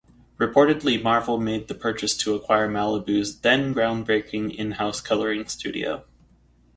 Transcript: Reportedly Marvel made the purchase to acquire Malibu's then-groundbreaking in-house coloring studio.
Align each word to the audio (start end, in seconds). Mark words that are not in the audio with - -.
Reportedly 0.39 0.99
Marvel 0.99 1.39
made 1.39 1.67
the 1.67 1.75
purchase 1.75 2.17
to 2.17 2.33
acquire 2.33 2.67
Malibu's 2.67 3.39
then-groundbreaking 3.41 4.51
in-house 4.55 4.99
coloring 4.99 5.45
studio. 5.47 6.03